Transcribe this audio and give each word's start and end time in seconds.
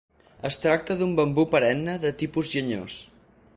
Es 0.47 0.55
tracta 0.63 0.95
d'un 1.01 1.13
bambú 1.19 1.45
perenne 1.53 1.95
de 2.07 2.13
tipus 2.25 2.53
llenyós. 2.57 2.99